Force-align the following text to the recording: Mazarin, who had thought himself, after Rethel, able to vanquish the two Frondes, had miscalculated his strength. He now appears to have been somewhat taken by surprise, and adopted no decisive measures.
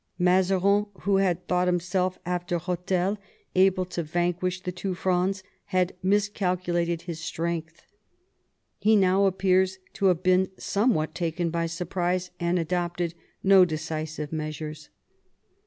Mazarin, 0.17 0.87
who 1.01 1.17
had 1.17 1.45
thought 1.47 1.67
himself, 1.67 2.17
after 2.25 2.57
Rethel, 2.57 3.19
able 3.53 3.85
to 3.85 4.01
vanquish 4.01 4.59
the 4.61 4.71
two 4.71 4.95
Frondes, 4.95 5.43
had 5.65 5.93
miscalculated 6.01 7.03
his 7.03 7.19
strength. 7.19 7.85
He 8.79 8.95
now 8.95 9.27
appears 9.27 9.77
to 9.93 10.07
have 10.07 10.23
been 10.23 10.49
somewhat 10.57 11.13
taken 11.13 11.51
by 11.51 11.67
surprise, 11.67 12.31
and 12.39 12.57
adopted 12.57 13.13
no 13.43 13.63
decisive 13.63 14.33
measures. 14.33 14.89